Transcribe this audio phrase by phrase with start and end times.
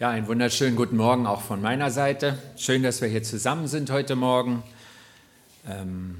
[0.00, 2.38] Ja, einen wunderschönen guten Morgen auch von meiner Seite.
[2.56, 4.62] Schön, dass wir hier zusammen sind heute Morgen.
[5.68, 6.16] Ähm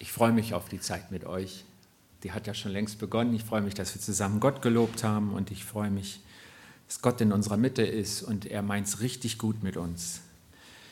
[0.00, 1.62] ich freue mich auf die Zeit mit euch.
[2.24, 3.32] Die hat ja schon längst begonnen.
[3.32, 6.18] Ich freue mich, dass wir zusammen Gott gelobt haben und ich freue mich,
[6.88, 10.20] dass Gott in unserer Mitte ist und er meint es richtig gut mit uns.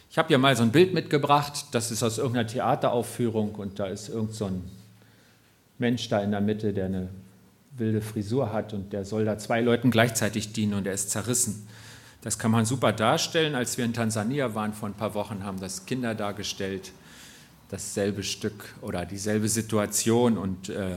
[0.09, 3.87] Ich habe ja mal so ein Bild mitgebracht, das ist aus irgendeiner Theateraufführung und da
[3.87, 4.71] ist irgend so ein
[5.79, 7.09] Mensch da in der Mitte, der eine
[7.73, 11.67] wilde Frisur hat und der soll da zwei Leuten gleichzeitig dienen und er ist zerrissen.
[12.22, 13.54] Das kann man super darstellen.
[13.54, 16.93] Als wir in Tansania waren vor ein paar Wochen, haben das Kinder dargestellt,
[17.71, 20.96] dasselbe Stück oder dieselbe Situation und äh,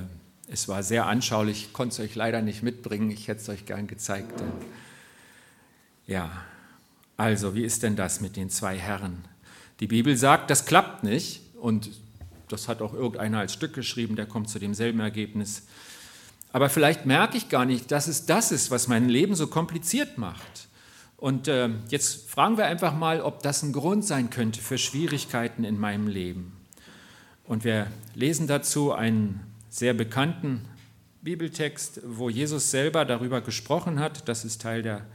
[0.49, 1.67] es war sehr anschaulich.
[1.67, 4.33] Ich konnte es euch leider nicht mitbringen, ich hätte es euch gern gezeigt.
[6.05, 6.29] Ja,
[7.15, 9.23] also wie ist denn das mit den zwei Herren?
[9.79, 11.89] Die Bibel sagt, das klappt nicht und
[12.49, 15.63] das hat auch irgendeiner als Stück geschrieben, der kommt zu demselben Ergebnis.
[16.53, 20.19] Aber vielleicht merke ich gar nicht, dass es das ist, was mein Leben so kompliziert
[20.19, 20.69] macht.
[21.17, 25.63] Und äh, jetzt fragen wir einfach mal, ob das ein Grund sein könnte für Schwierigkeiten
[25.63, 26.53] in meinem Leben.
[27.45, 30.65] Und wir lesen dazu einen sehr bekannten
[31.23, 34.27] Bibeltext, wo Jesus selber darüber gesprochen hat.
[34.27, 35.05] Das ist Teil der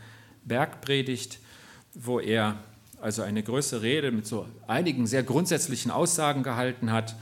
[0.45, 1.39] Bergpredigt,
[1.95, 2.57] wo er
[3.01, 7.15] also eine größere Rede mit so einigen sehr grundsätzlichen Aussagen gehalten hat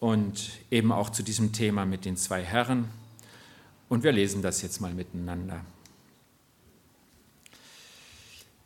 [0.00, 2.88] und eben auch zu diesem Thema mit den zwei Herren
[3.88, 5.64] und wir lesen das jetzt mal miteinander.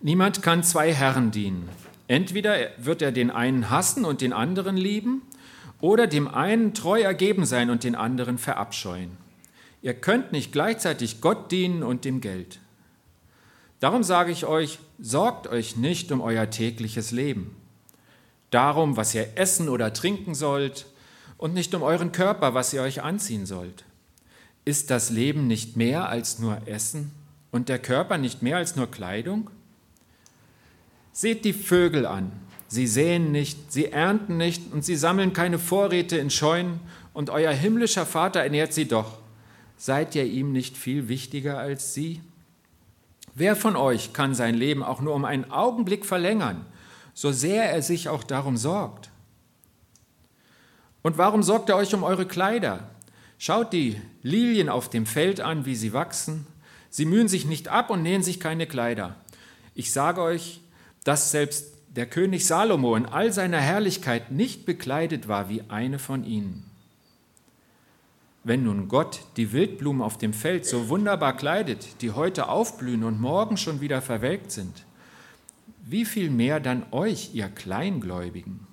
[0.00, 1.68] Niemand kann zwei Herren dienen.
[2.06, 5.22] Entweder wird er den einen hassen und den anderen lieben,
[5.80, 9.16] oder dem einen treu ergeben sein und den anderen verabscheuen.
[9.82, 12.58] Ihr könnt nicht gleichzeitig Gott dienen und dem Geld.
[13.80, 17.54] Darum sage ich euch, sorgt euch nicht um euer tägliches Leben,
[18.50, 20.86] darum, was ihr essen oder trinken sollt,
[21.36, 23.84] und nicht um euren Körper, was ihr euch anziehen sollt.
[24.68, 27.10] Ist das Leben nicht mehr als nur Essen
[27.52, 29.48] und der Körper nicht mehr als nur Kleidung?
[31.10, 32.30] Seht die Vögel an.
[32.66, 36.80] Sie säen nicht, sie ernten nicht und sie sammeln keine Vorräte in Scheunen,
[37.14, 39.16] und euer himmlischer Vater ernährt sie doch.
[39.78, 42.20] Seid ihr ihm nicht viel wichtiger als sie?
[43.34, 46.66] Wer von euch kann sein Leben auch nur um einen Augenblick verlängern,
[47.14, 49.08] so sehr er sich auch darum sorgt?
[51.00, 52.90] Und warum sorgt er euch um eure Kleider?
[53.38, 56.46] Schaut die Lilien auf dem Feld an, wie sie wachsen.
[56.90, 59.16] Sie mühen sich nicht ab und nähen sich keine Kleider.
[59.74, 60.60] Ich sage euch,
[61.04, 66.24] dass selbst der König Salomo in all seiner Herrlichkeit nicht bekleidet war wie eine von
[66.24, 66.64] ihnen.
[68.44, 73.20] Wenn nun Gott die Wildblumen auf dem Feld so wunderbar kleidet, die heute aufblühen und
[73.20, 74.84] morgen schon wieder verwelkt sind,
[75.84, 78.67] wie viel mehr dann euch, ihr Kleingläubigen?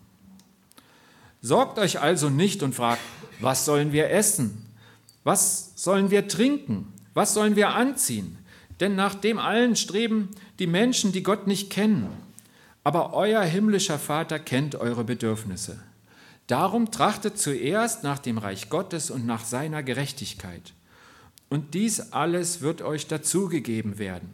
[1.46, 3.04] Sorgt euch also nicht und fragt,
[3.40, 4.66] was sollen wir essen?
[5.24, 6.92] Was sollen wir trinken?
[7.14, 8.40] Was sollen wir anziehen?
[8.80, 12.10] Denn nach dem allen streben die Menschen, die Gott nicht kennen.
[12.84, 15.78] Aber euer himmlischer Vater kennt eure Bedürfnisse.
[16.48, 20.74] Darum trachtet zuerst nach dem Reich Gottes und nach seiner Gerechtigkeit.
[21.48, 24.34] Und dies alles wird euch dazugegeben werden.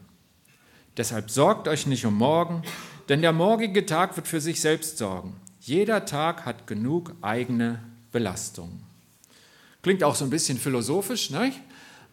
[0.96, 2.62] Deshalb sorgt euch nicht um morgen,
[3.10, 5.36] denn der morgige Tag wird für sich selbst sorgen.
[5.62, 7.80] Jeder Tag hat genug eigene
[8.12, 8.82] Belastung.
[9.84, 11.54] Klingt auch so ein bisschen philosophisch, ne?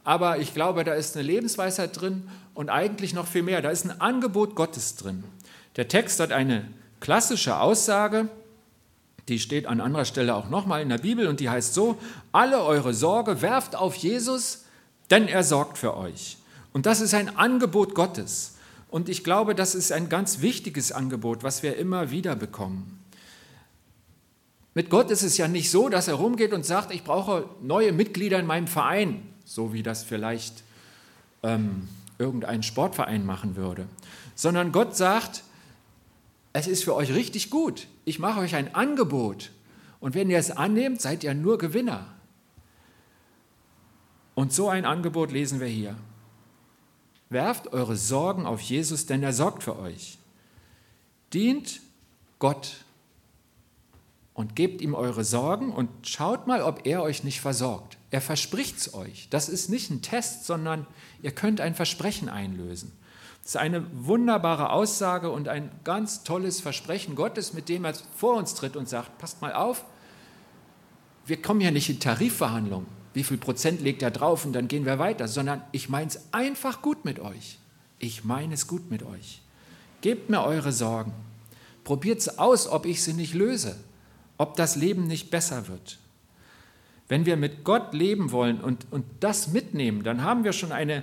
[0.05, 3.63] aber ich glaube, da ist eine Lebensweisheit drin und eigentlich noch viel mehr.
[3.63, 5.25] Da ist ein Angebot Gottes drin.
[5.77, 6.69] Der Text hat eine
[7.01, 8.29] klassische Aussage,
[9.29, 11.99] die steht an anderer Stelle auch nochmal in der Bibel und die heißt so,
[12.33, 14.65] alle eure Sorge werft auf Jesus,
[15.11, 16.37] denn er sorgt für euch.
[16.75, 18.57] Und das ist ein Angebot Gottes.
[18.91, 22.98] Und ich glaube, das ist ein ganz wichtiges Angebot, was wir immer wieder bekommen.
[24.79, 27.91] Mit Gott ist es ja nicht so, dass er rumgeht und sagt, ich brauche neue
[27.91, 30.63] Mitglieder in meinem Verein, so wie das vielleicht
[31.43, 33.89] ähm, irgendein Sportverein machen würde,
[34.37, 35.43] sondern Gott sagt,
[36.53, 39.51] es ist für euch richtig gut, ich mache euch ein Angebot
[39.99, 42.15] und wenn ihr es annehmt, seid ihr nur Gewinner.
[44.37, 45.97] Und so ein Angebot lesen wir hier.
[47.31, 50.19] Werft eure Sorgen auf Jesus, denn er sorgt für euch.
[51.33, 51.81] Dient
[52.39, 52.85] Gott
[54.39, 57.99] und gebt ihm eure Sorgen und schaut mal, ob er euch nicht versorgt.
[58.13, 59.27] Er verspricht es euch.
[59.31, 60.87] Das ist nicht ein Test, sondern
[61.23, 62.93] ihr könnt ein Versprechen einlösen.
[63.43, 68.37] Das ist eine wunderbare Aussage und ein ganz tolles Versprechen Gottes, mit dem er vor
[68.37, 69.85] uns tritt und sagt, passt mal auf,
[71.27, 74.87] wir kommen ja nicht in Tarifverhandlungen, wie viel Prozent legt er drauf und dann gehen
[74.87, 77.59] wir weiter, sondern ich meine es einfach gut mit euch.
[77.99, 79.43] Ich meine es gut mit euch.
[80.01, 81.13] Gebt mir eure Sorgen.
[81.83, 83.77] Probiert es aus, ob ich sie nicht löse
[84.39, 85.99] ob das Leben nicht besser wird.
[87.09, 91.03] Wenn wir mit Gott leben wollen und, und das mitnehmen, dann haben wir schon eine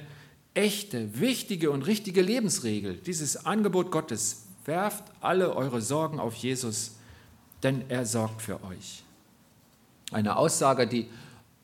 [0.53, 2.95] echte, wichtige und richtige Lebensregel.
[2.95, 4.41] Dieses Angebot Gottes.
[4.65, 6.95] Werft alle eure Sorgen auf Jesus,
[7.61, 9.03] denn er sorgt für euch.
[10.11, 11.07] Eine Aussage, die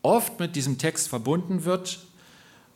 [0.03, 2.05] oft mit diesem Text verbunden wird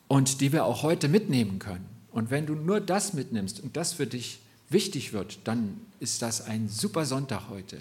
[0.08, 1.86] und die wir auch heute mitnehmen können.
[2.10, 6.44] Und wenn du nur das mitnimmst und das für dich wichtig wird, dann ist das
[6.44, 7.80] ein super Sonntag heute.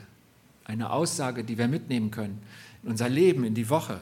[0.66, 2.42] Eine Aussage, die wir mitnehmen können
[2.84, 4.02] in unser Leben, in die Woche.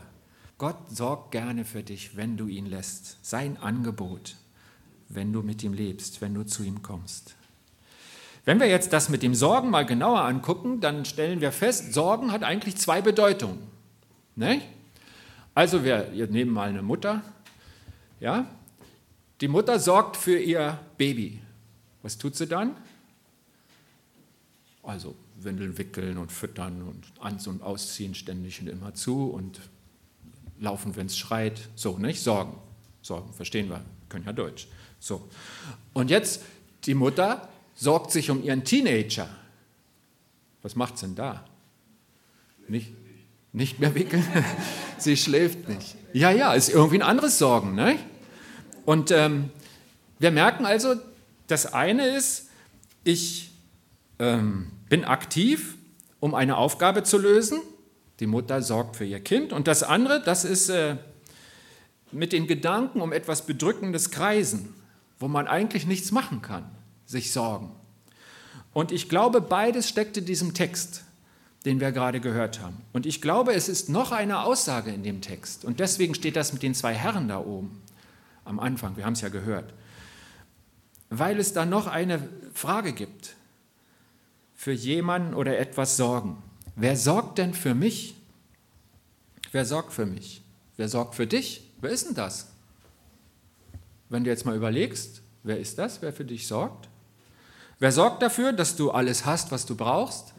[0.57, 3.18] Gott sorgt gerne für dich, wenn du ihn lässt.
[3.21, 4.36] Sein Angebot,
[5.10, 7.36] wenn du mit ihm lebst, wenn du zu ihm kommst.
[8.45, 12.31] Wenn wir jetzt das mit dem Sorgen mal genauer angucken, dann stellen wir fest, Sorgen
[12.31, 13.59] hat eigentlich zwei Bedeutungen.
[14.36, 14.62] Ne?
[15.56, 17.21] Also wir, nehmen mal eine Mutter.
[18.19, 18.45] Ja?
[19.39, 21.42] Die Mutter sorgt für ihr Baby.
[22.01, 22.75] Was tut sie dann?
[24.83, 29.62] Also Windeln wickeln und füttern und an- und ausziehen ständig und immer zu und
[30.59, 31.69] laufen, wenn es schreit.
[31.75, 32.21] So, nicht?
[32.21, 32.57] Sorgen.
[33.01, 34.68] Sorgen, verstehen wir, können ja Deutsch.
[35.00, 35.27] So.
[35.94, 36.41] Und jetzt,
[36.85, 39.30] die Mutter sorgt sich um ihren Teenager.
[40.62, 41.45] Was macht sie denn da?
[42.68, 42.94] Nicht,
[43.51, 44.25] nicht mehr wickeln?
[44.97, 45.95] sie schläft nicht.
[46.13, 47.75] Ja, ja, ist irgendwie ein anderes Sorgen.
[47.75, 47.97] Ne?
[48.85, 49.50] Und ähm,
[50.19, 50.95] wir merken also,
[51.47, 52.50] das eine ist,
[53.03, 53.52] ich
[54.23, 55.77] ähm, bin aktiv,
[56.19, 57.59] um eine Aufgabe zu lösen.
[58.19, 59.51] Die Mutter sorgt für ihr Kind.
[59.51, 60.97] Und das andere, das ist äh,
[62.11, 64.73] mit den Gedanken um etwas Bedrückendes kreisen,
[65.19, 66.63] wo man eigentlich nichts machen kann,
[67.05, 67.71] sich sorgen.
[68.71, 71.03] Und ich glaube, beides steckt in diesem Text,
[71.65, 72.77] den wir gerade gehört haben.
[72.93, 75.65] Und ich glaube, es ist noch eine Aussage in dem Text.
[75.65, 77.81] Und deswegen steht das mit den zwei Herren da oben
[78.45, 78.95] am Anfang.
[78.95, 79.73] Wir haben es ja gehört.
[81.09, 83.35] Weil es da noch eine Frage gibt.
[84.63, 86.42] Für jemanden oder etwas sorgen.
[86.77, 88.15] Wer sorgt denn für mich?
[89.51, 90.42] Wer sorgt für mich?
[90.77, 91.69] Wer sorgt für dich?
[91.81, 92.48] Wer ist denn das?
[94.07, 96.88] Wenn du jetzt mal überlegst, wer ist das, wer für dich sorgt?
[97.80, 100.33] Wer sorgt dafür, dass du alles hast, was du brauchst?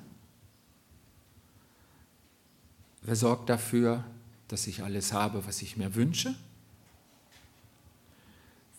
[3.03, 4.05] Wer sorgt dafür,
[4.49, 6.35] dass ich alles habe, was ich mir wünsche?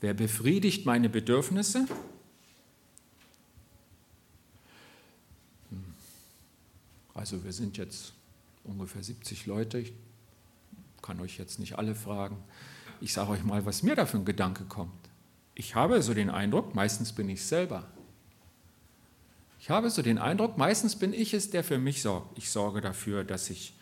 [0.02, 1.86] Wer befriedigt meine Bedürfnisse?
[7.16, 8.14] Also wir sind jetzt
[8.64, 9.80] ungefähr 70 Leute.
[9.80, 9.94] Ich
[11.02, 12.38] kann euch jetzt nicht alle fragen.
[13.02, 14.92] Ich sage euch mal, was mir da für ein Gedanke kommt.
[15.56, 17.88] Ich habe so den Eindruck, meistens bin ich selber.
[19.60, 22.38] Ich habe so den Eindruck, meistens bin ich es, der für mich sorgt.
[22.38, 23.74] Ich sorge dafür, dass ich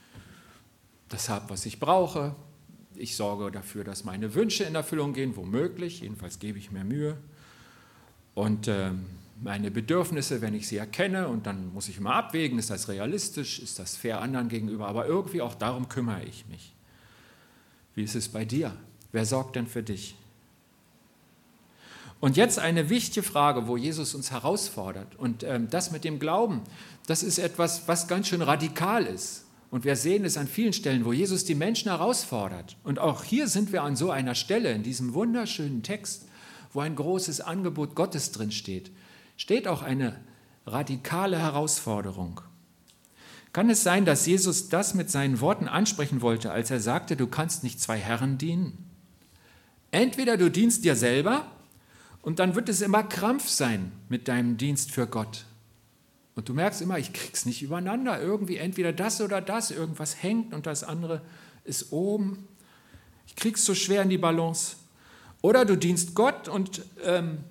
[1.10, 2.36] das habe, was ich brauche.
[2.96, 6.02] Ich sorge dafür, dass meine Wünsche in Erfüllung gehen, womöglich.
[6.02, 7.18] Jedenfalls gebe ich mir Mühe.
[8.36, 8.92] Und äh,
[9.42, 13.60] meine Bedürfnisse, wenn ich sie erkenne, und dann muss ich immer abwägen, ist das realistisch,
[13.60, 16.74] ist das fair anderen gegenüber, aber irgendwie auch darum kümmere ich mich.
[17.96, 18.76] Wie ist es bei dir?
[19.12, 20.16] Wer sorgt denn für dich?
[22.20, 25.16] Und jetzt eine wichtige Frage, wo Jesus uns herausfordert.
[25.18, 26.62] Und ähm, das mit dem Glauben,
[27.06, 29.44] das ist etwas, was ganz schön radikal ist.
[29.72, 32.78] Und wir sehen es an vielen Stellen, wo Jesus die Menschen herausfordert.
[32.84, 36.26] Und auch hier sind wir an so einer Stelle, in diesem wunderschönen Text,
[36.72, 38.92] wo ein großes Angebot Gottes drin steht,
[39.38, 40.20] steht auch eine
[40.66, 42.42] radikale Herausforderung.
[43.52, 47.28] Kann es sein, dass Jesus das mit seinen Worten ansprechen wollte, als er sagte, du
[47.28, 48.90] kannst nicht zwei Herren dienen?
[49.92, 51.46] Entweder du dienst dir selber
[52.24, 55.46] und dann wird es immer Krampf sein mit deinem Dienst für Gott.
[56.36, 58.20] Und du merkst immer, ich krieg's nicht übereinander.
[58.20, 61.22] Irgendwie entweder das oder das, irgendwas hängt und das andere
[61.64, 62.48] ist oben.
[63.28, 64.78] Ich krieg's so schwer in die Balance.
[65.42, 67.44] Oder du dienst Gott und ähm,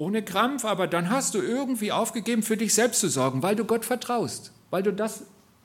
[0.00, 3.66] ohne Krampf, aber dann hast du irgendwie aufgegeben, für dich selbst zu sorgen, weil du
[3.66, 5.24] Gott vertraust, weil du das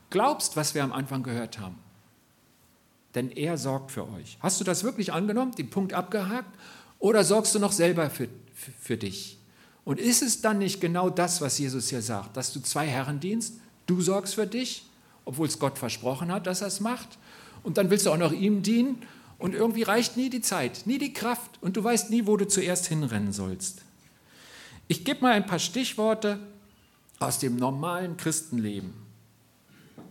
[0.10, 1.78] glaubst, was wir am Anfang gehört haben.
[3.16, 4.38] Denn er sorgt für euch.
[4.42, 6.54] Hast du das wirklich angenommen, den Punkt abgehakt?
[7.00, 9.40] Oder sorgst du noch selber für, für, dich?
[9.86, 13.22] Und ist es dann nicht genau das, was Jesus hier sagt, dass du zwei Herren
[13.22, 13.54] dienst?
[13.86, 14.86] Du sorgst für dich,
[15.24, 17.18] obwohl es Gott versprochen hat, dass er es macht.
[17.64, 19.02] Und dann willst du auch noch ihm dienen.
[19.38, 21.52] Und irgendwie reicht nie die Zeit, nie die Kraft.
[21.62, 23.85] Und du weißt nie, wo du zuerst hinrennen sollst.
[24.88, 26.40] Ich gebe mal ein paar Stichworte
[27.20, 28.94] aus dem normalen Christenleben.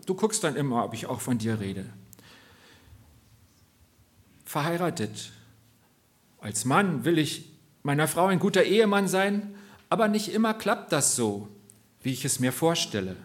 [0.07, 1.87] Du guckst dann immer, ob ich auch von dir rede.
[4.45, 5.33] Verheiratet,
[6.41, 7.51] als Mann will ich
[7.83, 9.55] meiner Frau ein guter Ehemann sein,
[9.89, 11.49] aber nicht immer klappt das so,
[12.03, 13.17] wie ich es mir vorstelle,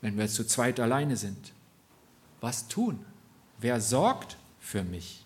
[0.00, 1.52] wenn wir zu zweit alleine sind.
[2.40, 3.04] Was tun?
[3.58, 5.24] Wer sorgt für mich?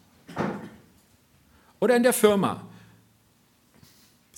[1.80, 2.66] Oder in der Firma.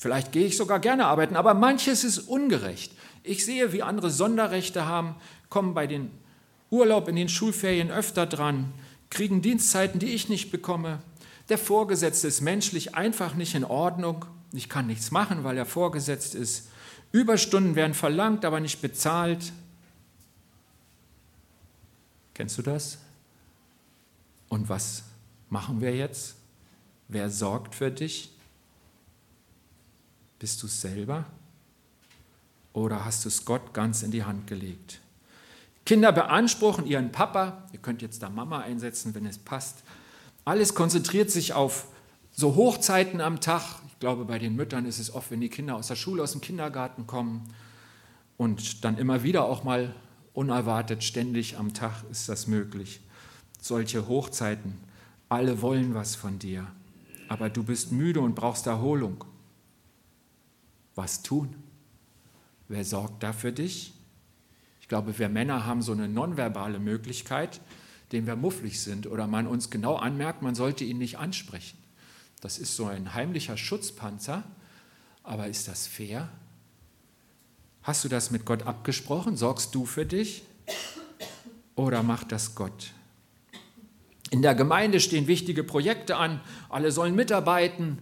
[0.05, 2.93] Vielleicht gehe ich sogar gerne arbeiten, aber manches ist ungerecht.
[3.23, 5.15] Ich sehe, wie andere Sonderrechte haben,
[5.49, 6.11] kommen bei den
[6.69, 8.71] Urlaub in den Schulferien öfter dran,
[9.09, 10.99] kriegen Dienstzeiten, die ich nicht bekomme.
[11.49, 14.27] Der Vorgesetzte ist menschlich einfach nicht in Ordnung.
[14.53, 16.69] Ich kann nichts machen, weil er vorgesetzt ist.
[17.11, 19.55] Überstunden werden verlangt, aber nicht bezahlt.
[22.35, 22.99] Kennst du das?
[24.51, 25.03] Und was
[25.49, 26.37] machen wir jetzt?
[27.09, 28.34] Wer sorgt für dich?
[30.45, 31.25] Bist du selber?
[32.75, 35.01] Oder hast du es Gott ganz in die Hand gelegt?
[35.87, 39.85] Kinder beanspruchen ihren Papa, ihr könnt jetzt da Mama einsetzen, wenn es passt.
[40.45, 41.87] Alles konzentriert sich auf
[42.31, 43.63] so Hochzeiten am Tag.
[43.87, 46.33] Ich glaube, bei den Müttern ist es oft, wenn die Kinder aus der Schule, aus
[46.33, 47.49] dem Kindergarten kommen
[48.37, 49.95] und dann immer wieder auch mal
[50.35, 53.01] unerwartet, ständig am Tag ist das möglich.
[53.63, 54.75] Solche Hochzeiten.
[55.31, 56.67] Alle wollen was von dir,
[57.31, 59.25] aber du bist müde und brauchst Erholung.
[60.95, 61.55] Was tun?
[62.69, 63.95] Wer sorgt da für dich?
[64.81, 67.61] Ich glaube, wir Männer haben so eine nonverbale Möglichkeit,
[68.13, 71.79] dem wir mufflig sind oder man uns genau anmerkt, man sollte ihn nicht ansprechen.
[72.41, 74.45] Das ist so ein heimlicher Schutzpanzer,
[75.23, 76.29] aber ist das fair?
[77.83, 79.37] Hast du das mit Gott abgesprochen?
[79.37, 80.43] Sorgst du für dich
[81.75, 82.93] oder macht das Gott?
[84.31, 87.99] In der Gemeinde stehen wichtige Projekte an, alle sollen mitarbeiten.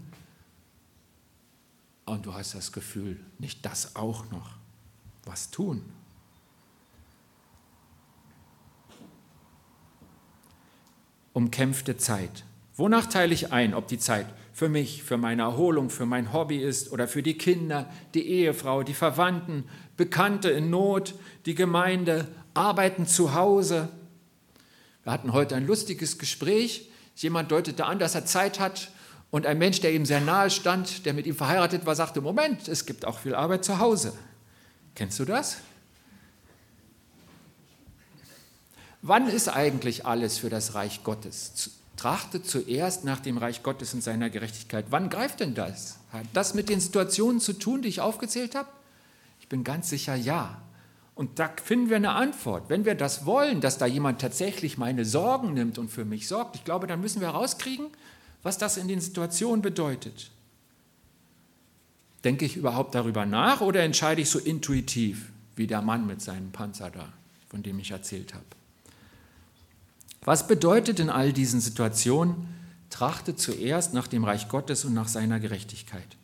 [2.04, 4.50] Und du hast das Gefühl, nicht das auch noch.
[5.25, 5.82] Was tun?
[11.32, 12.44] Umkämpfte Zeit.
[12.76, 16.59] Wonach teile ich ein, ob die Zeit für mich, für meine Erholung, für mein Hobby
[16.59, 19.64] ist oder für die Kinder, die Ehefrau, die Verwandten,
[19.97, 21.14] Bekannte in Not,
[21.47, 23.88] die Gemeinde, Arbeiten zu Hause?
[25.04, 26.90] Wir hatten heute ein lustiges Gespräch.
[27.16, 28.92] Jemand deutete an, dass er Zeit hat
[29.33, 32.69] und ein Mensch, der ihm sehr nahe stand, der mit ihm verheiratet war, sagte, Moment,
[32.69, 34.12] es gibt auch viel Arbeit zu Hause.
[34.95, 35.57] Kennst du das?
[39.01, 41.71] Wann ist eigentlich alles für das Reich Gottes?
[41.97, 44.85] Trachte zuerst nach dem Reich Gottes und seiner Gerechtigkeit.
[44.91, 45.99] Wann greift denn das?
[46.12, 48.69] Hat das mit den Situationen zu tun, die ich aufgezählt habe?
[49.41, 50.61] Ich bin ganz sicher ja.
[51.15, 52.69] Und da finden wir eine Antwort.
[52.69, 56.57] Wenn wir das wollen, dass da jemand tatsächlich meine Sorgen nimmt und für mich sorgt,
[56.57, 57.87] ich glaube, dann müssen wir herauskriegen,
[58.43, 60.31] was das in den Situationen bedeutet.
[62.25, 66.53] Denke ich überhaupt darüber nach oder entscheide ich so intuitiv wie der Mann mit seinem
[66.53, 67.13] Panzer da,
[67.49, 68.45] von dem ich erzählt habe?
[70.25, 72.49] Was bedeutet in all diesen Situationen,
[72.91, 76.17] trachte zuerst nach dem Reich Gottes und nach seiner Gerechtigkeit?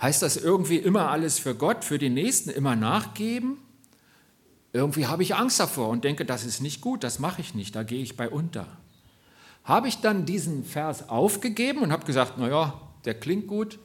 [0.00, 3.58] Heißt das irgendwie immer alles für Gott, für den Nächsten immer nachgeben?
[4.72, 7.74] Irgendwie habe ich Angst davor und denke, das ist nicht gut, das mache ich nicht,
[7.74, 8.66] da gehe ich bei unter.
[9.70, 13.78] Habe ich dann diesen Vers aufgegeben und habe gesagt, naja, der klingt gut,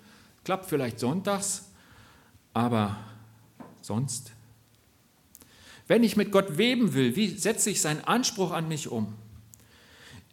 [0.43, 1.69] klappt vielleicht sonntags,
[2.55, 2.97] aber
[3.83, 4.31] sonst?
[5.85, 9.13] Wenn ich mit Gott weben will, wie setze ich seinen Anspruch an mich um?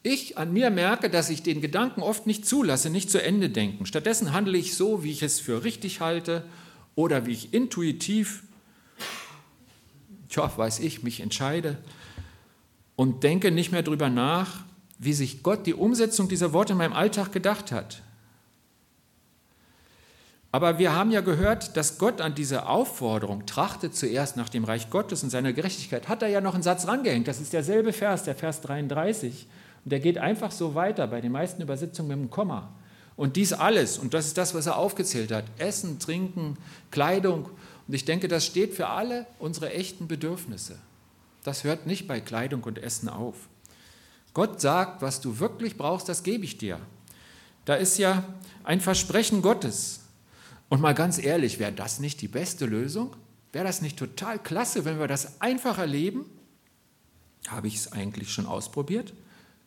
[0.02, 3.84] Ich an mir merke, dass ich den Gedanken oft nicht zulasse, nicht zu Ende denken.
[3.84, 6.46] Stattdessen handle ich so, wie ich es für richtig halte
[6.94, 8.44] oder wie ich intuitiv,
[10.30, 11.76] tja, weiß ich, mich entscheide
[12.96, 14.64] und denke nicht mehr darüber nach,
[15.02, 18.02] wie sich Gott die Umsetzung dieser Worte in meinem Alltag gedacht hat.
[20.52, 24.90] Aber wir haben ja gehört, dass Gott an diese Aufforderung trachtet zuerst nach dem Reich
[24.90, 27.26] Gottes und seiner Gerechtigkeit, hat er ja noch einen Satz rangehängt.
[27.26, 29.48] Das ist derselbe Vers, der Vers 33.
[29.84, 32.72] Und der geht einfach so weiter, bei den meisten Übersetzungen mit einem Komma.
[33.16, 36.56] Und dies alles, und das ist das, was er aufgezählt hat, Essen, Trinken,
[36.92, 37.48] Kleidung.
[37.88, 40.78] Und ich denke, das steht für alle unsere echten Bedürfnisse.
[41.42, 43.48] Das hört nicht bei Kleidung und Essen auf.
[44.34, 46.78] Gott sagt, was du wirklich brauchst, das gebe ich dir.
[47.64, 48.24] Da ist ja
[48.64, 50.00] ein Versprechen Gottes.
[50.68, 53.14] Und mal ganz ehrlich, wäre das nicht die beste Lösung?
[53.52, 56.24] Wäre das nicht total klasse, wenn wir das einfach erleben?
[57.48, 59.12] Habe ich es eigentlich schon ausprobiert?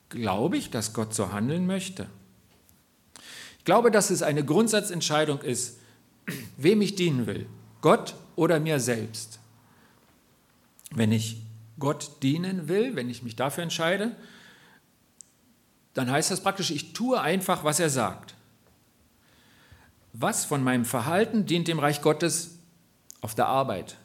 [0.10, 2.08] Glaube ich, dass Gott so handeln möchte?
[3.60, 5.78] Ich glaube, dass es eine Grundsatzentscheidung ist,
[6.58, 7.46] wem ich dienen will,
[7.82, 9.40] Gott oder mir selbst.
[10.92, 11.38] Wenn ich
[11.78, 14.16] Gott dienen will, wenn ich mich dafür entscheide,
[15.96, 18.36] dann heißt das praktisch, ich tue einfach, was er sagt.
[20.12, 22.60] Was von meinem Verhalten dient dem Reich Gottes
[23.22, 23.98] auf der Arbeit?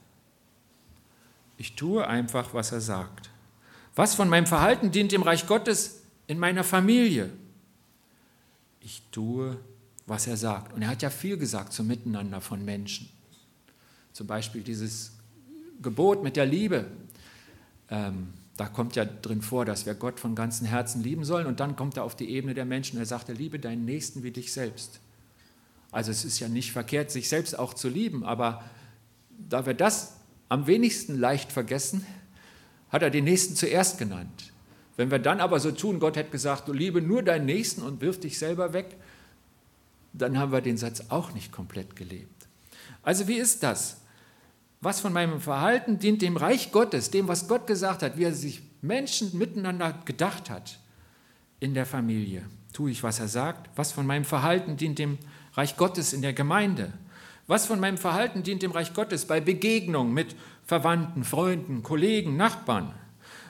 [1.58, 3.30] Ich tue einfach, was er sagt.
[3.96, 7.30] Was von meinem Verhalten dient dem Reich Gottes in meiner Familie?
[8.80, 9.58] Ich tue,
[10.06, 10.72] was er sagt.
[10.72, 13.10] Und er hat ja viel gesagt zum Miteinander von Menschen.
[14.12, 15.12] Zum Beispiel dieses
[15.82, 16.86] Gebot mit der Liebe.
[17.90, 21.46] Ähm, da kommt ja drin vor, dass wir Gott von ganzem Herzen lieben sollen.
[21.46, 22.98] Und dann kommt er auf die Ebene der Menschen.
[22.98, 25.00] Er sagt, er liebe deinen Nächsten wie dich selbst.
[25.90, 28.22] Also es ist ja nicht verkehrt, sich selbst auch zu lieben.
[28.22, 28.62] Aber
[29.48, 30.16] da wir das
[30.50, 32.04] am wenigsten leicht vergessen,
[32.90, 34.52] hat er den Nächsten zuerst genannt.
[34.98, 38.02] Wenn wir dann aber so tun, Gott hätte gesagt, du liebe nur deinen Nächsten und
[38.02, 38.94] wirf dich selber weg,
[40.12, 42.46] dann haben wir den Satz auch nicht komplett gelebt.
[43.02, 44.02] Also wie ist das?
[44.82, 48.32] Was von meinem Verhalten dient dem Reich Gottes, dem, was Gott gesagt hat, wie er
[48.32, 50.78] sich Menschen miteinander gedacht hat
[51.60, 52.46] in der Familie?
[52.72, 53.68] Tue ich, was er sagt?
[53.76, 55.18] Was von meinem Verhalten dient dem
[55.52, 56.92] Reich Gottes in der Gemeinde?
[57.46, 60.34] Was von meinem Verhalten dient dem Reich Gottes bei Begegnung mit
[60.64, 62.94] Verwandten, Freunden, Kollegen, Nachbarn?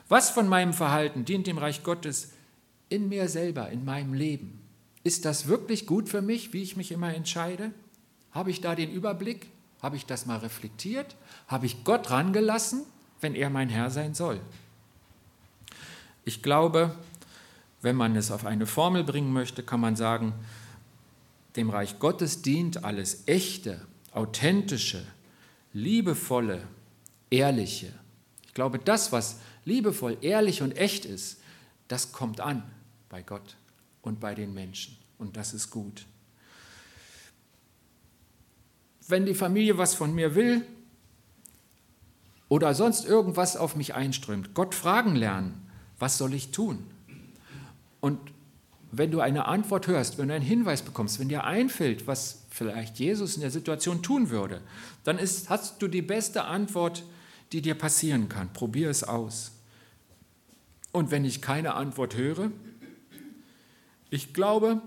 [0.09, 2.33] Was von meinem Verhalten dient dem Reich Gottes
[2.89, 4.59] in mir selber, in meinem Leben?
[5.05, 7.71] Ist das wirklich gut für mich, wie ich mich immer entscheide?
[8.33, 9.47] Habe ich da den Überblick?
[9.83, 11.17] Habe ich das mal reflektiert?
[11.49, 12.83] Habe ich Gott rangelassen,
[13.21, 14.41] wenn er mein Herr sein soll?
[16.25, 16.95] Ich glaube,
[17.83, 20.35] wenn man es auf eine Formel bringen möchte, kann man sagen,
[21.57, 23.81] dem Reich Gottes dient alles echte,
[24.13, 25.05] authentische,
[25.73, 26.63] liebevolle,
[27.31, 27.93] ehrliche.
[28.47, 31.41] Ich glaube, das, was liebevoll, ehrlich und echt ist,
[31.89, 32.63] das kommt an
[33.09, 33.57] bei Gott
[34.03, 34.97] und bei den Menschen.
[35.19, 36.07] Und das ist gut.
[39.11, 40.65] Wenn die Familie was von mir will
[42.49, 45.67] oder sonst irgendwas auf mich einströmt, Gott fragen lernen,
[45.99, 46.85] was soll ich tun?
[48.01, 48.19] Und
[48.93, 52.99] wenn du eine Antwort hörst, wenn du einen Hinweis bekommst, wenn dir einfällt, was vielleicht
[52.99, 54.61] Jesus in der Situation tun würde,
[55.05, 57.05] dann ist, hast du die beste Antwort,
[57.53, 58.53] die dir passieren kann.
[58.53, 59.53] Probier es aus.
[60.93, 62.51] Und wenn ich keine Antwort höre,
[64.11, 64.83] ich glaube,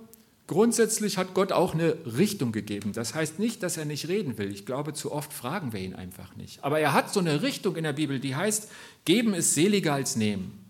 [0.53, 2.93] grundsätzlich hat Gott auch eine Richtung gegeben.
[2.93, 4.51] Das heißt nicht, dass er nicht reden will.
[4.51, 6.63] Ich glaube, zu oft fragen wir ihn einfach nicht.
[6.63, 8.69] Aber er hat so eine Richtung in der Bibel, die heißt,
[9.05, 10.63] geben ist seliger als nehmen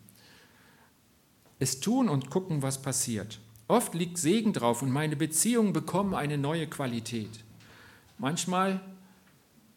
[1.63, 3.39] es tun und gucken, was passiert.
[3.67, 7.29] Oft liegt Segen drauf und meine Beziehungen bekommen eine neue Qualität.
[8.17, 8.81] Manchmal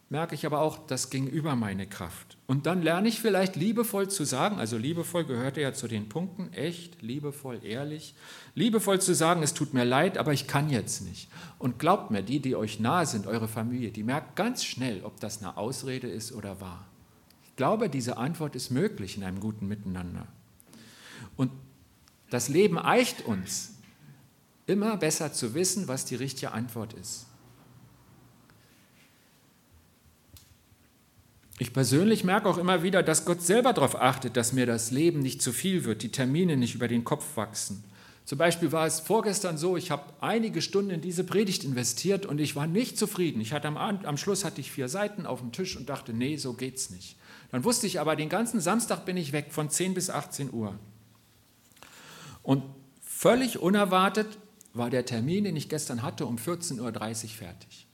[0.09, 2.37] merke ich aber auch, das ging über meine Kraft.
[2.47, 6.53] Und dann lerne ich vielleicht liebevoll zu sagen, also liebevoll gehörte ja zu den Punkten,
[6.53, 8.15] echt, liebevoll, ehrlich,
[8.55, 11.29] liebevoll zu sagen, es tut mir leid, aber ich kann jetzt nicht.
[11.59, 15.19] Und glaubt mir, die, die euch nahe sind, eure Familie, die merkt ganz schnell, ob
[15.19, 16.87] das eine Ausrede ist oder wahr.
[17.45, 20.29] Ich glaube, diese Antwort ist möglich in einem guten Miteinander.
[21.37, 21.51] Und
[22.31, 23.75] das Leben eicht uns,
[24.67, 27.26] immer besser zu wissen, was die richtige Antwort ist.
[31.59, 35.21] Ich persönlich merke auch immer wieder, dass Gott selber darauf achtet, dass mir das Leben
[35.21, 37.83] nicht zu viel wird, die Termine nicht über den Kopf wachsen.
[38.27, 42.41] Zum Beispiel war es vorgestern so, ich habe einige Stunden in diese Predigt investiert und
[42.41, 43.41] ich war nicht zufrieden.
[43.41, 46.37] Ich hatte am, am Schluss hatte ich vier Seiten auf dem Tisch und dachte, nee,
[46.37, 47.17] so geht's nicht.
[47.53, 50.77] Dann wusste ich aber, den ganzen Samstag bin ich weg von 10 bis 18 Uhr.
[52.43, 52.65] Und
[53.01, 54.27] völlig unerwartet
[54.75, 57.87] war der Termin, den ich gestern hatte, um 14.30 Uhr fertig.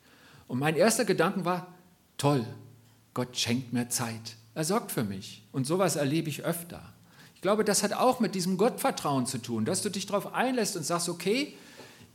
[0.48, 1.74] Und mein erster Gedanke war,
[2.16, 2.46] toll,
[3.14, 4.36] Gott schenkt mir Zeit.
[4.54, 5.42] Er sorgt für mich.
[5.52, 6.82] Und sowas erlebe ich öfter.
[7.34, 10.76] Ich glaube, das hat auch mit diesem Gottvertrauen zu tun, dass du dich darauf einlässt
[10.76, 11.54] und sagst, okay,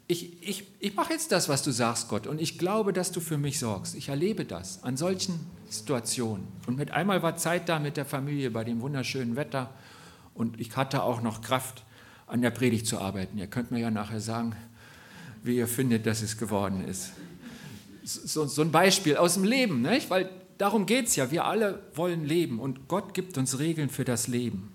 [0.08, 3.20] ich, ich, ich mache jetzt das, was du sagst, Gott, und ich glaube, dass du
[3.20, 3.94] für mich sorgst.
[3.96, 6.48] Ich erlebe das an solchen Situationen.
[6.66, 9.70] Und mit einmal war Zeit da mit der Familie bei dem wunderschönen Wetter
[10.34, 11.84] und ich hatte auch noch Kraft,
[12.28, 13.38] an der Predigt zu arbeiten.
[13.38, 14.56] Ihr könnt mir ja nachher sagen,
[15.44, 17.12] wie ihr findet, dass es geworden ist.
[18.04, 20.10] So, so ein Beispiel aus dem Leben, nicht?
[20.10, 21.32] weil darum geht es ja.
[21.32, 24.72] Wir alle wollen leben und Gott gibt uns Regeln für das Leben.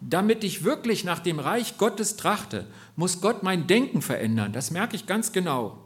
[0.00, 2.66] Damit ich wirklich nach dem Reich Gottes trachte,
[2.96, 4.52] muss Gott mein Denken verändern.
[4.52, 5.78] Das merke ich ganz genau.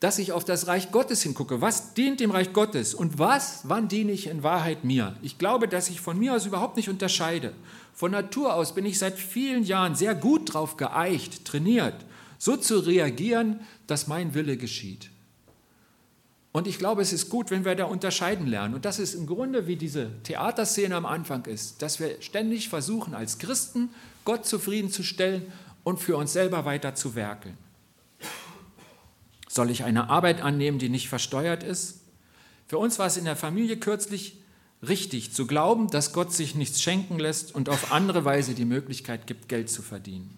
[0.00, 1.60] Dass ich auf das Reich Gottes hingucke.
[1.60, 5.14] Was dient dem Reich Gottes und was, wann diene ich in Wahrheit mir?
[5.22, 7.52] Ich glaube, dass ich von mir aus überhaupt nicht unterscheide.
[7.94, 11.94] Von Natur aus bin ich seit vielen Jahren sehr gut darauf geeicht, trainiert,
[12.38, 15.10] so zu reagieren, dass mein Wille geschieht.
[16.52, 18.74] Und ich glaube, es ist gut, wenn wir da unterscheiden lernen.
[18.74, 23.14] Und das ist im Grunde wie diese Theaterszene am Anfang ist, dass wir ständig versuchen,
[23.14, 23.90] als Christen
[24.24, 25.52] Gott zufriedenzustellen
[25.84, 27.56] und für uns selber weiter zu werkeln.
[29.48, 32.00] Soll ich eine Arbeit annehmen, die nicht versteuert ist?
[32.66, 34.36] Für uns war es in der Familie kürzlich
[34.86, 39.26] richtig, zu glauben, dass Gott sich nichts schenken lässt und auf andere Weise die Möglichkeit
[39.26, 40.36] gibt, Geld zu verdienen.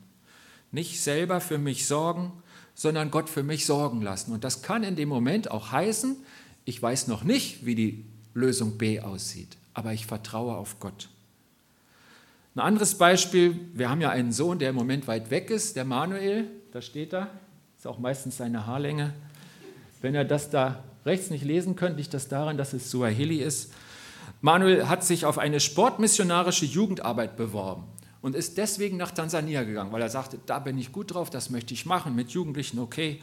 [0.71, 2.33] Nicht selber für mich sorgen,
[2.75, 4.33] sondern Gott für mich sorgen lassen.
[4.33, 6.17] Und das kann in dem Moment auch heißen,
[6.65, 8.05] ich weiß noch nicht, wie die
[8.35, 11.09] Lösung B aussieht, aber ich vertraue auf Gott.
[12.55, 15.85] Ein anderes Beispiel, wir haben ja einen Sohn, der im Moment weit weg ist, der
[15.85, 17.29] Manuel, da steht er,
[17.79, 19.15] ist auch meistens seine Haarlänge.
[20.01, 23.73] Wenn er das da rechts nicht lesen könnt, liegt das daran, dass es Suaheli ist.
[24.41, 27.85] Manuel hat sich auf eine sportmissionarische Jugendarbeit beworben
[28.23, 31.51] und ist deswegen nach Tansania gegangen, weil er sagte, da bin ich gut drauf, das
[31.51, 33.21] möchte ich machen, mit Jugendlichen okay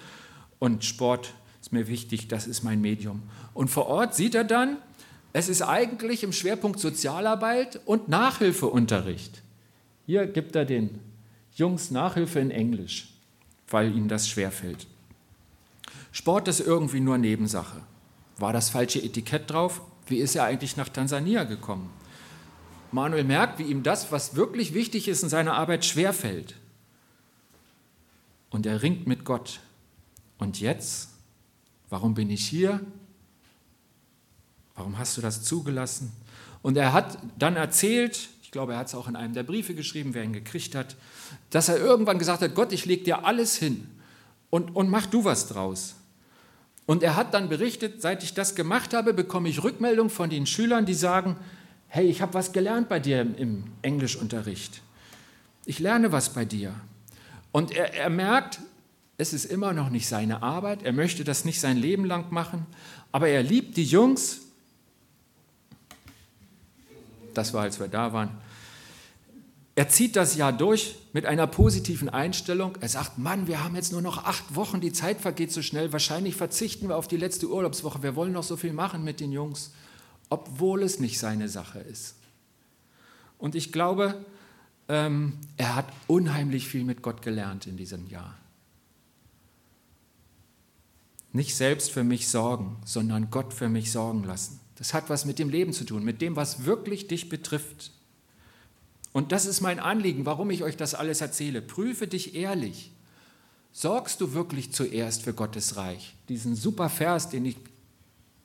[0.60, 3.24] und Sport ist mir wichtig, das ist mein Medium.
[3.54, 4.78] Und vor Ort sieht er dann,
[5.32, 9.44] Es ist eigentlich im Schwerpunkt Sozialarbeit und Nachhilfeunterricht.
[10.08, 11.00] Hier gibt er den
[11.54, 13.14] Jungs Nachhilfe in Englisch,
[13.70, 14.88] weil ihnen das schwerfällt.
[16.12, 17.82] Sport ist irgendwie nur Nebensache.
[18.38, 19.82] War das falsche Etikett drauf?
[20.08, 21.92] Wie ist er eigentlich nach Tansania gekommen?
[22.92, 26.56] Manuel merkt, wie ihm das, was wirklich wichtig ist in seiner Arbeit, schwerfällt.
[28.50, 29.60] Und er ringt mit Gott.
[30.38, 31.10] Und jetzt?
[31.90, 32.80] Warum bin ich hier?
[34.76, 36.12] Warum hast du das zugelassen?
[36.62, 39.76] Und er hat dann erzählt, ich glaube, er hat es auch in einem der Briefe
[39.76, 40.96] geschrieben, wer ihn gekriegt hat,
[41.50, 43.88] dass er irgendwann gesagt hat, Gott, ich lege dir alles hin
[44.50, 45.96] und, und mach du was draus.
[46.86, 50.48] Und er hat dann berichtet, seit ich das gemacht habe, bekomme ich Rückmeldung von den
[50.48, 51.36] Schülern, die sagen,
[51.90, 54.82] hey, ich habe was gelernt bei dir im Englischunterricht.
[55.66, 56.74] Ich lerne was bei dir.
[57.52, 58.60] Und er, er merkt,
[59.18, 62.66] es ist immer noch nicht seine Arbeit, er möchte das nicht sein Leben lang machen,
[63.12, 64.42] aber er liebt die Jungs.
[67.34, 68.30] Das war, als wir da waren.
[69.76, 72.78] Er zieht das Jahr durch mit einer positiven Einstellung.
[72.82, 75.94] Er sagt, Mann, wir haben jetzt nur noch acht Wochen, die Zeit vergeht so schnell.
[75.94, 78.04] Wahrscheinlich verzichten wir auf die letzte Urlaubswoche.
[78.04, 79.72] Wir wollen noch so viel machen mit den Jungs,
[80.30, 82.16] obwohl es nicht seine Sache ist.
[83.38, 84.26] Und ich glaube,
[84.88, 88.38] ähm, er hat unheimlich viel mit Gott gelernt in diesem Jahr.
[91.32, 94.60] Nicht selbst für mich sorgen, sondern Gott für mich sorgen lassen.
[94.76, 97.92] Das hat was mit dem Leben zu tun, mit dem, was wirklich dich betrifft.
[99.12, 101.62] Und das ist mein Anliegen, warum ich euch das alles erzähle.
[101.62, 102.92] Prüfe dich ehrlich.
[103.72, 106.16] Sorgst du wirklich zuerst für Gottes Reich?
[106.30, 107.58] Diesen super Vers, den ich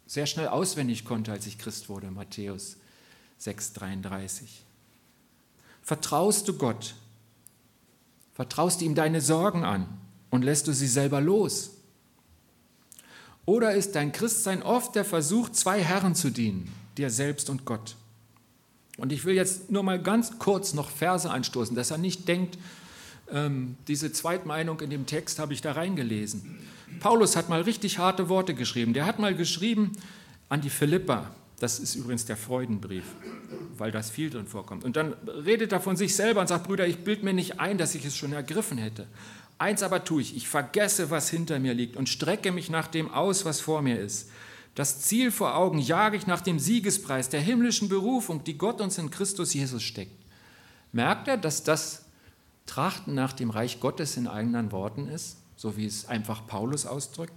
[0.06, 2.76] sehr schnell auswendig konnte, als ich Christ wurde, Matthäus
[3.40, 4.42] 6,33.
[5.82, 6.94] Vertraust du Gott?
[8.34, 9.86] Vertraust du ihm deine Sorgen an
[10.30, 11.70] und lässt du sie selber los?
[13.46, 17.96] Oder ist dein Christsein oft der Versuch, zwei Herren zu dienen, dir selbst und Gott?
[18.96, 22.58] Und ich will jetzt nur mal ganz kurz noch Verse anstoßen, dass er nicht denkt,
[23.30, 26.58] ähm, diese Zweitmeinung in dem Text habe ich da reingelesen.
[27.00, 28.94] Paulus hat mal richtig harte Worte geschrieben.
[28.94, 29.92] Der hat mal geschrieben
[30.48, 31.30] an die Philippa,
[31.60, 33.04] das ist übrigens der Freudenbrief,
[33.76, 34.84] weil das viel drin vorkommt.
[34.84, 37.78] Und dann redet er von sich selber und sagt, Brüder, ich bild mir nicht ein,
[37.78, 39.06] dass ich es schon ergriffen hätte.
[39.58, 43.10] Eins aber tue ich, ich vergesse, was hinter mir liegt und strecke mich nach dem
[43.10, 44.28] aus, was vor mir ist
[44.74, 48.98] das Ziel vor Augen jage ich nach dem Siegespreis der himmlischen Berufung, die Gott uns
[48.98, 50.16] in Christus Jesus steckt.
[50.92, 52.06] Merkt er, dass das
[52.66, 57.32] Trachten nach dem Reich Gottes in eigenen Worten ist, so wie es einfach Paulus ausdrückt?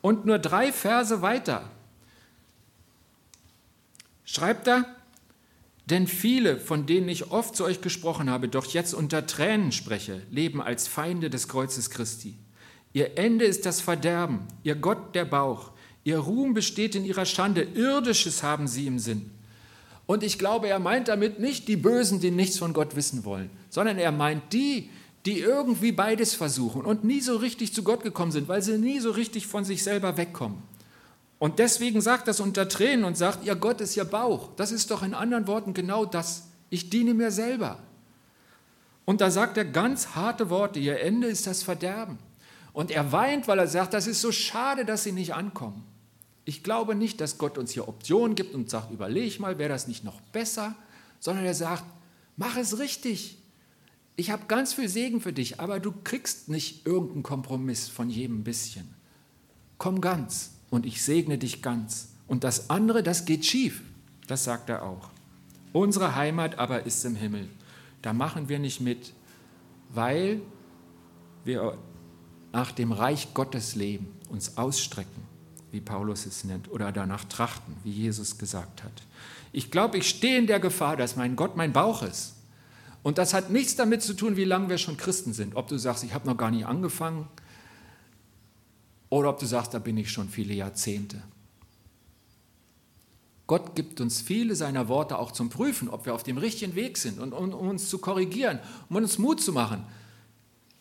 [0.00, 1.70] Und nur drei Verse weiter
[4.24, 4.84] schreibt er,
[5.86, 10.22] denn viele, von denen ich oft zu euch gesprochen habe, doch jetzt unter Tränen spreche,
[10.30, 12.36] leben als Feinde des Kreuzes Christi.
[12.92, 15.72] Ihr Ende ist das Verderben, ihr Gott der Bauch,
[16.08, 17.62] Ihr Ruhm besteht in ihrer Schande.
[17.62, 19.30] Irdisches haben sie im Sinn.
[20.06, 23.50] Und ich glaube, er meint damit nicht die Bösen, die nichts von Gott wissen wollen,
[23.68, 24.88] sondern er meint die,
[25.28, 28.98] die irgendwie beides versuchen und nie so richtig zu Gott gekommen sind, weil sie nie
[28.98, 30.62] so richtig von sich selber wegkommen.
[31.38, 34.48] Und deswegen sagt das unter Tränen und sagt, ihr Gott ist ihr Bauch.
[34.56, 36.48] Das ist doch in anderen Worten genau das.
[36.70, 37.78] Ich diene mir selber.
[39.04, 42.18] Und da sagt er ganz harte Worte, ihr Ende ist das Verderben.
[42.72, 45.84] Und er weint, weil er sagt, das ist so schade, dass sie nicht ankommen.
[46.46, 49.88] Ich glaube nicht, dass Gott uns hier Optionen gibt und sagt, überleg mal, wäre das
[49.88, 50.74] nicht noch besser,
[51.20, 51.84] sondern er sagt,
[52.38, 53.36] mach es richtig.
[54.18, 58.42] Ich habe ganz viel Segen für dich, aber du kriegst nicht irgendeinen Kompromiss von jedem
[58.42, 58.94] bisschen.
[59.78, 62.08] Komm ganz und ich segne dich ganz.
[62.26, 63.80] Und das andere, das geht schief.
[64.26, 65.10] Das sagt er auch.
[65.72, 67.48] Unsere Heimat aber ist im Himmel.
[68.02, 69.12] Da machen wir nicht mit,
[69.90, 70.40] weil
[71.44, 71.78] wir
[72.52, 75.28] nach dem Reich Gottes leben, uns ausstrecken
[75.70, 78.92] wie Paulus es nennt, oder danach trachten, wie Jesus gesagt hat.
[79.52, 82.34] Ich glaube, ich stehe in der Gefahr, dass mein Gott mein Bauch ist.
[83.08, 85.56] Und das hat nichts damit zu tun, wie lange wir schon Christen sind.
[85.56, 87.26] Ob du sagst, ich habe noch gar nicht angefangen,
[89.08, 91.22] oder ob du sagst, da bin ich schon viele Jahrzehnte.
[93.46, 96.98] Gott gibt uns viele seiner Worte auch zum Prüfen, ob wir auf dem richtigen Weg
[96.98, 98.58] sind und um, um uns zu korrigieren,
[98.90, 99.86] um uns Mut zu machen.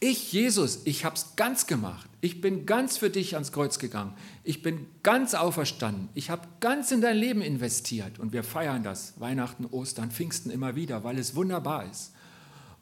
[0.01, 2.09] Ich, Jesus, ich habe es ganz gemacht.
[2.19, 4.13] Ich bin ganz für dich ans Kreuz gegangen.
[4.43, 6.09] Ich bin ganz auferstanden.
[6.13, 8.19] Ich habe ganz in dein Leben investiert.
[8.19, 12.11] Und wir feiern das, Weihnachten, Ostern, Pfingsten immer wieder, weil es wunderbar ist.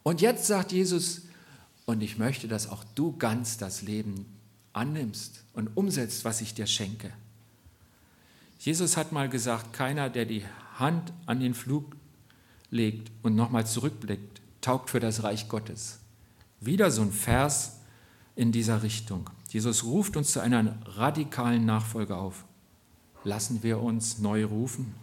[0.06, 1.22] Und jetzt sagt Jesus,
[1.84, 4.24] und ich möchte, dass auch du ganz das Leben
[4.72, 7.12] annimmst und umsetzt, was ich dir schenke.
[8.60, 10.44] Jesus hat mal gesagt, keiner, der die
[10.76, 11.96] Hand an den Flug
[12.70, 15.98] legt und nochmal zurückblickt, taugt für das Reich Gottes.
[16.60, 17.80] Wieder so ein Vers
[18.36, 19.28] in dieser Richtung.
[19.50, 22.44] Jesus ruft uns zu einer radikalen Nachfolge auf.
[23.24, 24.94] lassen wir uns neu rufen.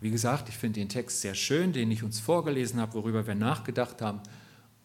[0.00, 3.34] Wie gesagt, ich finde den Text sehr schön, den ich uns vorgelesen habe, worüber wir
[3.34, 4.20] nachgedacht haben.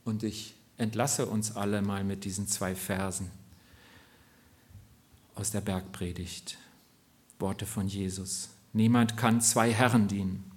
[0.04, 3.30] Und ich entlasse uns alle mal mit diesen zwei Versen
[5.36, 6.58] aus der Bergpredigt.
[7.40, 8.50] Worte von Jesus.
[8.74, 10.52] Niemand kann zwei Herren dienen.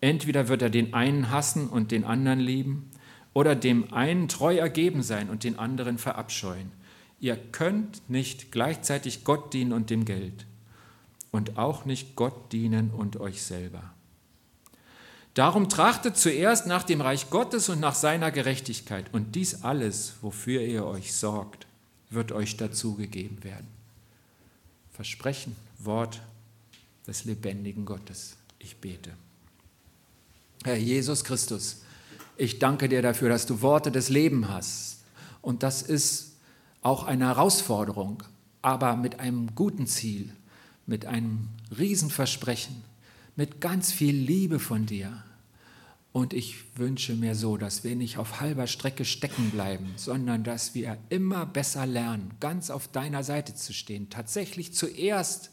[0.00, 2.90] Entweder wird er den einen hassen und den anderen lieben,
[3.34, 6.72] oder dem einen treu ergeben sein und den anderen verabscheuen.
[7.20, 10.46] Ihr könnt nicht gleichzeitig Gott dienen und dem Geld
[11.30, 13.92] und auch nicht Gott dienen und euch selber.
[15.34, 20.62] Darum trachtet zuerst nach dem Reich Gottes und nach seiner Gerechtigkeit, und dies alles, wofür
[20.62, 21.66] ihr euch sorgt,
[22.08, 23.68] wird euch dazugegeben werden.
[24.92, 26.22] Versprechen, Wort
[27.06, 28.36] des lebendigen Gottes.
[28.58, 29.10] Ich bete.
[30.64, 31.82] Herr Jesus Christus,
[32.38, 34.96] ich danke dir dafür, dass du Worte des Lebens hast.
[35.42, 36.32] Und das ist
[36.82, 38.22] auch eine Herausforderung,
[38.62, 40.34] aber mit einem guten Ziel,
[40.86, 42.82] mit einem Riesenversprechen,
[43.34, 45.22] mit ganz viel Liebe von dir.
[46.12, 50.74] Und ich wünsche mir so, dass wir nicht auf halber Strecke stecken bleiben, sondern dass
[50.74, 55.50] wir immer besser lernen, ganz auf deiner Seite zu stehen, tatsächlich zuerst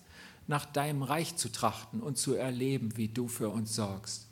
[0.47, 4.27] nach deinem Reich zu trachten und zu erleben, wie du für uns sorgst.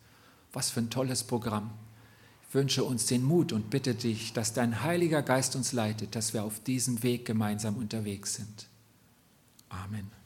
[0.54, 1.72] Was für ein tolles Programm.
[2.48, 6.34] Ich wünsche uns den Mut und bitte dich, dass dein Heiliger Geist uns leitet, dass
[6.34, 8.68] wir auf diesem Weg gemeinsam unterwegs sind.
[9.70, 10.12] Amen.